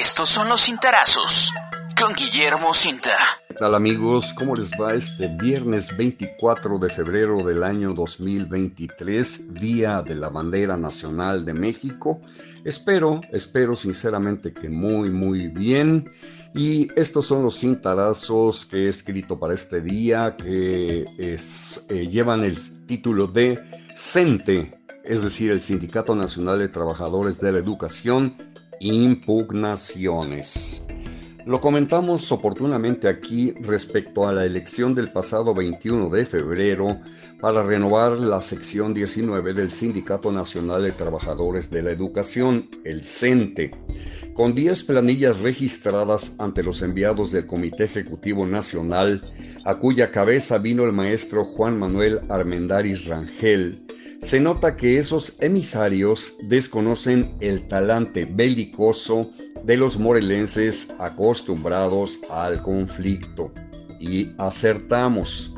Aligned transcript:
Estos 0.00 0.28
son 0.28 0.48
los 0.48 0.62
cintarazos 0.62 1.52
con 1.96 2.14
Guillermo 2.14 2.74
Cinta. 2.74 3.12
¿Qué 3.46 3.54
tal 3.54 3.76
amigos? 3.76 4.32
¿Cómo 4.36 4.56
les 4.56 4.72
va 4.72 4.92
este 4.92 5.28
viernes 5.28 5.96
24 5.96 6.80
de 6.80 6.90
febrero 6.90 7.44
del 7.44 7.62
año 7.62 7.92
2023, 7.92 9.54
Día 9.54 10.02
de 10.02 10.16
la 10.16 10.30
Bandera 10.30 10.76
Nacional 10.76 11.44
de 11.44 11.54
México? 11.54 12.20
Espero, 12.64 13.20
espero 13.30 13.76
sinceramente 13.76 14.52
que 14.52 14.68
muy, 14.68 15.10
muy 15.10 15.46
bien. 15.46 16.10
Y 16.56 16.88
estos 16.96 17.28
son 17.28 17.44
los 17.44 17.60
cintarazos 17.60 18.66
que 18.66 18.86
he 18.86 18.88
escrito 18.88 19.38
para 19.38 19.54
este 19.54 19.80
día, 19.80 20.34
que 20.36 21.04
eh, 21.18 22.08
llevan 22.08 22.42
el 22.42 22.58
título 22.86 23.28
de 23.28 23.62
CENTE, 23.94 24.74
es 25.04 25.22
decir, 25.22 25.52
el 25.52 25.60
Sindicato 25.60 26.16
Nacional 26.16 26.58
de 26.58 26.68
Trabajadores 26.68 27.38
de 27.38 27.52
la 27.52 27.58
Educación, 27.58 28.36
impugnaciones. 28.80 30.82
Lo 31.46 31.60
comentamos 31.60 32.32
oportunamente 32.32 33.06
aquí 33.06 33.52
respecto 33.60 34.26
a 34.26 34.32
la 34.32 34.46
elección 34.46 34.94
del 34.94 35.12
pasado 35.12 35.52
21 35.52 36.08
de 36.08 36.24
febrero 36.24 37.00
para 37.38 37.62
renovar 37.62 38.18
la 38.18 38.40
sección 38.40 38.94
19 38.94 39.52
del 39.52 39.70
Sindicato 39.70 40.32
Nacional 40.32 40.84
de 40.84 40.92
Trabajadores 40.92 41.70
de 41.70 41.82
la 41.82 41.90
Educación, 41.90 42.70
el 42.84 43.04
CENTE, 43.04 43.72
con 44.32 44.54
10 44.54 44.84
planillas 44.84 45.40
registradas 45.40 46.34
ante 46.38 46.62
los 46.62 46.80
enviados 46.80 47.30
del 47.30 47.46
Comité 47.46 47.84
Ejecutivo 47.84 48.46
Nacional, 48.46 49.20
a 49.66 49.78
cuya 49.78 50.10
cabeza 50.10 50.56
vino 50.56 50.84
el 50.84 50.92
maestro 50.92 51.44
Juan 51.44 51.78
Manuel 51.78 52.20
Armendaris 52.30 53.04
Rangel, 53.04 53.84
se 54.20 54.40
nota 54.40 54.76
que 54.76 54.98
esos 54.98 55.36
emisarios 55.40 56.34
desconocen 56.42 57.36
el 57.40 57.68
talante 57.68 58.24
belicoso 58.24 59.30
de 59.64 59.76
los 59.76 59.98
morelenses 59.98 60.88
acostumbrados 60.98 62.20
al 62.30 62.62
conflicto. 62.62 63.52
Y 64.00 64.30
acertamos. 64.38 65.54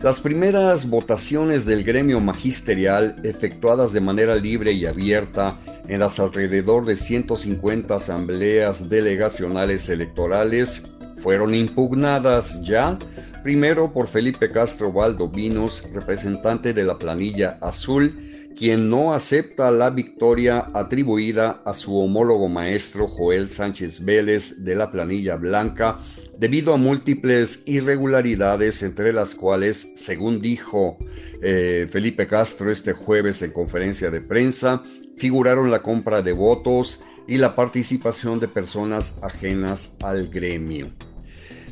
Las 0.00 0.20
primeras 0.20 0.90
votaciones 0.90 1.64
del 1.64 1.84
gremio 1.84 2.20
magisterial, 2.20 3.20
efectuadas 3.22 3.92
de 3.92 4.00
manera 4.00 4.34
libre 4.34 4.72
y 4.72 4.84
abierta 4.84 5.58
en 5.86 6.00
las 6.00 6.18
alrededor 6.18 6.84
de 6.84 6.96
150 6.96 7.94
asambleas 7.94 8.88
delegacionales 8.88 9.88
electorales, 9.88 10.82
fueron 11.18 11.54
impugnadas 11.54 12.60
ya 12.64 12.98
primero 13.42 13.92
por 13.92 14.08
Felipe 14.08 14.48
Castro 14.48 14.92
Valdovinos, 14.92 15.84
representante 15.92 16.72
de 16.72 16.84
la 16.84 16.98
planilla 16.98 17.58
azul, 17.60 18.32
quien 18.56 18.88
no 18.88 19.12
acepta 19.12 19.70
la 19.70 19.90
victoria 19.90 20.66
atribuida 20.74 21.62
a 21.64 21.74
su 21.74 21.96
homólogo 21.96 22.48
maestro 22.48 23.06
Joel 23.06 23.48
Sánchez 23.48 24.04
Vélez 24.04 24.62
de 24.64 24.76
la 24.76 24.90
planilla 24.90 25.36
blanca, 25.36 25.98
debido 26.38 26.74
a 26.74 26.76
múltiples 26.76 27.62
irregularidades, 27.66 28.82
entre 28.82 29.12
las 29.12 29.34
cuales, 29.34 29.92
según 29.96 30.40
dijo 30.40 30.98
eh, 31.42 31.86
Felipe 31.90 32.26
Castro 32.26 32.70
este 32.70 32.92
jueves 32.92 33.42
en 33.42 33.52
conferencia 33.52 34.10
de 34.10 34.20
prensa, 34.20 34.82
figuraron 35.16 35.70
la 35.70 35.82
compra 35.82 36.22
de 36.22 36.32
votos 36.32 37.02
y 37.26 37.38
la 37.38 37.54
participación 37.54 38.40
de 38.40 38.48
personas 38.48 39.18
ajenas 39.22 39.96
al 40.02 40.28
gremio. 40.28 40.88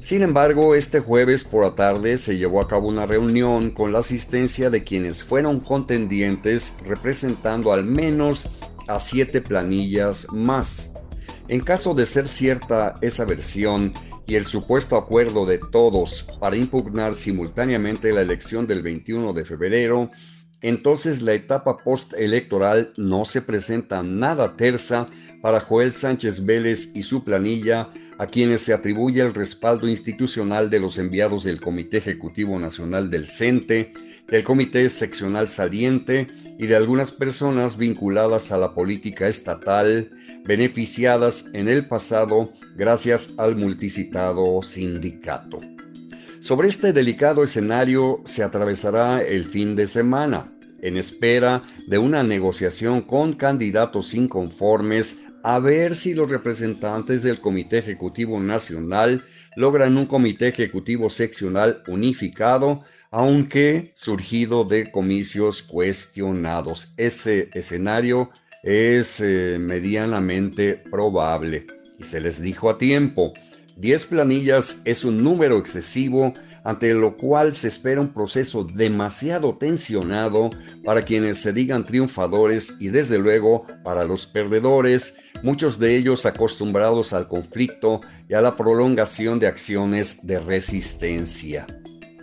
Sin 0.00 0.22
embargo, 0.22 0.74
este 0.74 1.00
jueves 1.00 1.44
por 1.44 1.62
la 1.62 1.74
tarde 1.74 2.16
se 2.16 2.38
llevó 2.38 2.62
a 2.62 2.68
cabo 2.68 2.88
una 2.88 3.04
reunión 3.04 3.70
con 3.70 3.92
la 3.92 3.98
asistencia 3.98 4.70
de 4.70 4.82
quienes 4.82 5.22
fueron 5.22 5.60
contendientes 5.60 6.76
representando 6.86 7.70
al 7.70 7.84
menos 7.84 8.48
a 8.88 8.98
siete 8.98 9.42
planillas 9.42 10.26
más. 10.32 10.92
En 11.48 11.60
caso 11.60 11.94
de 11.94 12.06
ser 12.06 12.28
cierta 12.28 12.96
esa 13.02 13.26
versión 13.26 13.92
y 14.26 14.36
el 14.36 14.46
supuesto 14.46 14.96
acuerdo 14.96 15.44
de 15.44 15.58
todos 15.58 16.26
para 16.40 16.56
impugnar 16.56 17.14
simultáneamente 17.14 18.12
la 18.12 18.22
elección 18.22 18.66
del 18.66 18.82
21 18.82 19.34
de 19.34 19.44
febrero, 19.44 20.10
entonces 20.62 21.20
la 21.20 21.34
etapa 21.34 21.76
postelectoral 21.76 22.92
no 22.96 23.24
se 23.24 23.42
presenta 23.42 24.02
nada 24.02 24.56
tersa 24.56 25.08
para 25.40 25.60
Joel 25.60 25.92
Sánchez 25.92 26.44
Vélez 26.44 26.90
y 26.94 27.02
su 27.02 27.24
planilla, 27.24 27.88
a 28.18 28.26
quienes 28.26 28.62
se 28.62 28.74
atribuye 28.74 29.22
el 29.22 29.32
respaldo 29.32 29.88
institucional 29.88 30.68
de 30.68 30.80
los 30.80 30.98
enviados 30.98 31.44
del 31.44 31.60
Comité 31.60 31.98
Ejecutivo 31.98 32.58
Nacional 32.58 33.10
del 33.10 33.26
CENTE, 33.26 33.92
del 34.28 34.44
Comité 34.44 34.88
Seccional 34.90 35.48
Saliente 35.48 36.28
y 36.58 36.66
de 36.66 36.76
algunas 36.76 37.12
personas 37.12 37.76
vinculadas 37.78 38.52
a 38.52 38.58
la 38.58 38.74
política 38.74 39.26
estatal, 39.26 40.10
beneficiadas 40.44 41.50
en 41.52 41.68
el 41.68 41.88
pasado 41.88 42.52
gracias 42.76 43.34
al 43.38 43.56
multicitado 43.56 44.62
sindicato. 44.62 45.60
Sobre 46.40 46.68
este 46.68 46.92
delicado 46.92 47.42
escenario 47.42 48.22
se 48.24 48.42
atravesará 48.42 49.22
el 49.22 49.44
fin 49.44 49.76
de 49.76 49.86
semana, 49.86 50.52
en 50.80 50.96
espera 50.96 51.62
de 51.86 51.98
una 51.98 52.22
negociación 52.22 53.02
con 53.02 53.34
candidatos 53.34 54.14
inconformes 54.14 55.22
a 55.42 55.58
ver 55.58 55.96
si 55.96 56.14
los 56.14 56.30
representantes 56.30 57.22
del 57.22 57.40
Comité 57.40 57.78
Ejecutivo 57.78 58.40
Nacional 58.40 59.24
logran 59.56 59.96
un 59.96 60.06
Comité 60.06 60.48
Ejecutivo 60.48 61.10
Seccional 61.10 61.82
unificado, 61.88 62.82
aunque 63.10 63.92
surgido 63.94 64.64
de 64.64 64.90
comicios 64.90 65.62
cuestionados. 65.62 66.92
Ese 66.96 67.50
escenario 67.54 68.30
es 68.62 69.20
eh, 69.20 69.56
medianamente 69.58 70.74
probable 70.74 71.66
y 71.98 72.04
se 72.04 72.20
les 72.20 72.40
dijo 72.40 72.70
a 72.70 72.78
tiempo. 72.78 73.32
Diez 73.76 74.04
planillas 74.04 74.82
es 74.84 75.04
un 75.04 75.24
número 75.24 75.58
excesivo 75.58 76.34
ante 76.64 76.92
lo 76.94 77.16
cual 77.16 77.54
se 77.54 77.68
espera 77.68 78.00
un 78.00 78.12
proceso 78.12 78.64
demasiado 78.64 79.56
tensionado 79.56 80.50
para 80.84 81.02
quienes 81.02 81.38
se 81.38 81.52
digan 81.52 81.84
triunfadores 81.84 82.76
y 82.78 82.88
desde 82.88 83.18
luego 83.18 83.66
para 83.82 84.04
los 84.04 84.26
perdedores, 84.26 85.18
muchos 85.42 85.78
de 85.78 85.96
ellos 85.96 86.26
acostumbrados 86.26 87.12
al 87.12 87.28
conflicto 87.28 88.00
y 88.28 88.34
a 88.34 88.40
la 88.40 88.56
prolongación 88.56 89.38
de 89.38 89.46
acciones 89.46 90.26
de 90.26 90.38
resistencia 90.38 91.66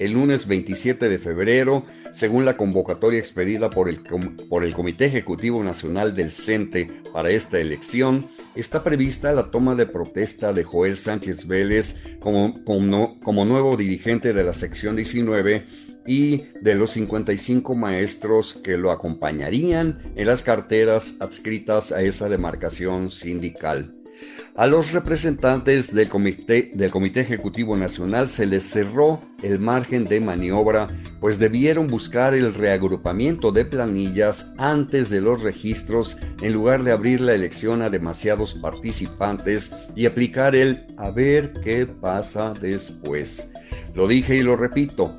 el 0.00 0.12
lunes 0.12 0.48
27 0.48 1.08
de 1.08 1.18
febrero, 1.18 1.84
según 2.10 2.46
la 2.46 2.56
convocatoria 2.56 3.18
expedida 3.18 3.68
por 3.68 3.88
el, 3.88 4.00
por 4.48 4.64
el 4.64 4.74
Comité 4.74 5.04
Ejecutivo 5.04 5.62
Nacional 5.62 6.16
del 6.16 6.32
CENTE 6.32 6.88
para 7.12 7.30
esta 7.30 7.60
elección, 7.60 8.26
está 8.54 8.82
prevista 8.82 9.32
la 9.32 9.50
toma 9.50 9.74
de 9.74 9.86
protesta 9.86 10.54
de 10.54 10.64
Joel 10.64 10.96
Sánchez 10.96 11.46
Vélez 11.46 12.02
como, 12.18 12.64
como, 12.64 13.20
como 13.20 13.44
nuevo 13.44 13.76
dirigente 13.76 14.32
de 14.32 14.42
la 14.42 14.54
sección 14.54 14.96
19 14.96 15.64
y 16.06 16.44
de 16.62 16.74
los 16.76 16.92
55 16.92 17.74
maestros 17.74 18.54
que 18.54 18.78
lo 18.78 18.90
acompañarían 18.90 19.98
en 20.16 20.26
las 20.26 20.42
carteras 20.42 21.16
adscritas 21.20 21.92
a 21.92 22.00
esa 22.00 22.30
demarcación 22.30 23.10
sindical. 23.10 23.99
A 24.56 24.66
los 24.66 24.92
representantes 24.92 25.94
del 25.94 26.08
comité, 26.08 26.70
del 26.74 26.90
comité 26.90 27.20
Ejecutivo 27.20 27.76
Nacional 27.76 28.28
se 28.28 28.46
les 28.46 28.64
cerró 28.64 29.22
el 29.42 29.58
margen 29.58 30.04
de 30.04 30.20
maniobra, 30.20 30.88
pues 31.20 31.38
debieron 31.38 31.86
buscar 31.88 32.34
el 32.34 32.52
reagrupamiento 32.52 33.52
de 33.52 33.64
planillas 33.64 34.52
antes 34.58 35.08
de 35.08 35.20
los 35.20 35.42
registros 35.42 36.18
en 36.42 36.52
lugar 36.52 36.82
de 36.82 36.92
abrir 36.92 37.20
la 37.20 37.34
elección 37.34 37.80
a 37.80 37.90
demasiados 37.90 38.54
participantes 38.54 39.74
y 39.94 40.06
aplicar 40.06 40.54
el 40.54 40.84
a 40.98 41.10
ver 41.10 41.52
qué 41.64 41.86
pasa 41.86 42.52
después. 42.60 43.50
Lo 43.94 44.08
dije 44.08 44.36
y 44.36 44.42
lo 44.42 44.56
repito, 44.56 45.18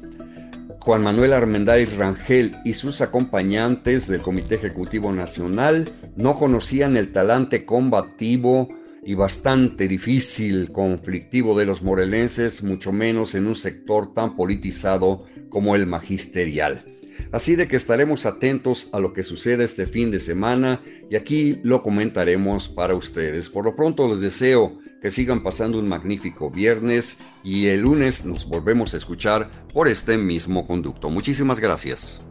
Juan 0.81 1.03
Manuel 1.03 1.33
Armendáriz 1.33 1.95
Rangel 1.95 2.55
y 2.65 2.73
sus 2.73 3.01
acompañantes 3.01 4.07
del 4.07 4.21
Comité 4.21 4.55
Ejecutivo 4.55 5.11
Nacional 5.11 5.87
no 6.15 6.35
conocían 6.35 6.97
el 6.97 7.11
talante 7.11 7.65
combativo 7.65 8.67
y 9.03 9.15
bastante 9.15 9.87
difícil, 9.87 10.71
conflictivo 10.71 11.57
de 11.57 11.65
los 11.65 11.81
morelenses, 11.81 12.61
mucho 12.63 12.91
menos 12.91 13.33
en 13.35 13.47
un 13.47 13.55
sector 13.55 14.13
tan 14.13 14.35
politizado 14.35 15.25
como 15.49 15.75
el 15.75 15.87
magisterial. 15.87 16.85
Así 17.31 17.55
de 17.55 17.67
que 17.67 17.75
estaremos 17.75 18.25
atentos 18.25 18.89
a 18.93 18.99
lo 18.99 19.13
que 19.13 19.21
sucede 19.23 19.63
este 19.63 19.85
fin 19.87 20.11
de 20.11 20.19
semana 20.19 20.81
y 21.09 21.15
aquí 21.15 21.59
lo 21.63 21.81
comentaremos 21.83 22.67
para 22.69 22.95
ustedes. 22.95 23.49
Por 23.49 23.65
lo 23.65 23.75
pronto 23.75 24.07
les 24.09 24.21
deseo 24.21 24.79
que 25.01 25.11
sigan 25.11 25.43
pasando 25.43 25.77
un 25.79 25.89
magnífico 25.89 26.51
viernes 26.51 27.17
y 27.43 27.67
el 27.67 27.81
lunes 27.81 28.25
nos 28.25 28.47
volvemos 28.47 28.93
a 28.93 28.97
escuchar 28.97 29.49
por 29.73 29.87
este 29.87 30.17
mismo 30.17 30.67
conducto. 30.67 31.09
Muchísimas 31.09 31.59
gracias. 31.59 32.27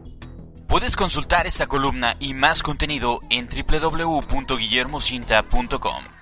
Puedes 0.68 0.94
consultar 0.94 1.48
esta 1.48 1.66
columna 1.66 2.14
y 2.20 2.34
más 2.34 2.62
contenido 2.62 3.18
en 3.28 3.48
www.guillermocinta.com. 3.48 6.19